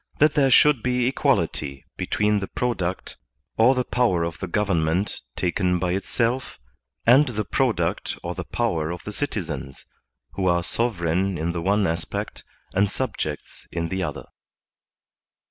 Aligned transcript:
GOVERNMENT 0.17 0.33
IN 0.33 0.33
GENERAL 0.33 0.49
51 0.49 0.49
that 0.49 0.49
there 0.49 0.59
should 0.59 0.83
be 0.83 1.07
equality 1.07 1.85
between 1.95 2.39
the 2.39 2.47
product 2.47 3.17
or 3.55 3.75
the 3.75 3.83
power 3.83 4.23
of 4.23 4.39
the 4.39 4.47
government 4.47 5.21
taken 5.35 5.77
by 5.77 5.91
itself, 5.91 6.57
and 7.05 7.27
the 7.27 7.45
product 7.45 8.17
or 8.23 8.33
the 8.33 8.43
power 8.43 8.89
of 8.89 9.03
the 9.03 9.13
citizens, 9.13 9.85
who 10.31 10.47
are 10.47 10.63
sovereign 10.63 11.37
in 11.37 11.51
the 11.51 11.61
one 11.61 11.85
aspect 11.85 12.43
and 12.73 12.89
subjects 12.89 13.67
in 13.71 13.89
the 13.89 14.01
other. 14.01 14.25